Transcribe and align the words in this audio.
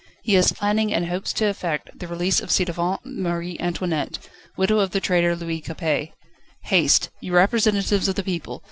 He 0.23 0.35
is 0.35 0.51
planning, 0.51 0.91
and 0.91 1.05
hopes 1.07 1.31
to 1.33 1.45
effect, 1.45 1.91
the 1.99 2.07
release 2.07 2.39
of 2.39 2.49
ci 2.49 2.65
devant 2.65 3.01
Marie 3.05 3.55
Antoinette, 3.59 4.17
widow 4.57 4.79
of 4.79 4.89
the 4.89 4.99
traitor 4.99 5.35
Louis 5.35 5.61
Capet. 5.61 6.09
Haste! 6.63 7.11
ye 7.19 7.29
representatives 7.29 8.07
of 8.07 8.15
the 8.15 8.23
people! 8.23 8.59